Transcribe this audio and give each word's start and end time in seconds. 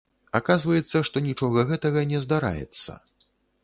Аказваецца, 0.39 0.97
што 1.11 1.23
нічога 1.27 1.67
гэтага 1.71 2.09
не 2.15 2.27
здараецца. 2.27 2.91